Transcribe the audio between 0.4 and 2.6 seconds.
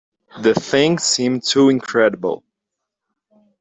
thing seemed too incredible.